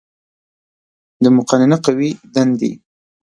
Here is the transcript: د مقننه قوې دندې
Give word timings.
د 1.21 1.23
مقننه 1.37 1.77
قوې 1.85 2.09
دندې 2.33 2.71